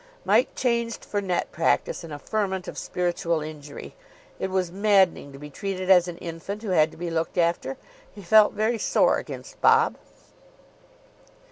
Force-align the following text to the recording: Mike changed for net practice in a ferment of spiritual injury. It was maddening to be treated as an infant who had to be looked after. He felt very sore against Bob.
Mike 0.25 0.55
changed 0.55 1.05
for 1.05 1.21
net 1.21 1.51
practice 1.51 2.03
in 2.03 2.11
a 2.11 2.17
ferment 2.17 2.67
of 2.67 2.75
spiritual 2.75 3.39
injury. 3.39 3.93
It 4.39 4.49
was 4.49 4.71
maddening 4.71 5.31
to 5.31 5.37
be 5.37 5.51
treated 5.51 5.91
as 5.91 6.07
an 6.07 6.17
infant 6.17 6.63
who 6.63 6.71
had 6.71 6.89
to 6.89 6.97
be 6.97 7.11
looked 7.11 7.37
after. 7.37 7.77
He 8.11 8.23
felt 8.23 8.53
very 8.53 8.79
sore 8.79 9.19
against 9.19 9.61
Bob. 9.61 9.97